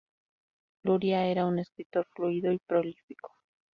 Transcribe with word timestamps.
Luria 0.81 1.27
era 1.27 1.45
un 1.45 1.59
escritor 1.59 2.07
fluido 2.15 2.51
y 2.51 2.57
prolífico. 2.57 3.33